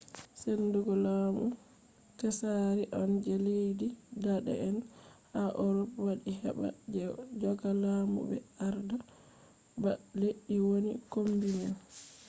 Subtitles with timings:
[0.41, 1.45] sendugo lamu
[2.17, 3.87] tsaari on je leddi
[4.23, 4.77] dane’en
[5.31, 6.69] ha urop waddi heɓa ɓe
[7.41, 8.37] joga lamu ɓe
[8.67, 8.97] arda
[9.81, 11.73] ba leddi woni kombi man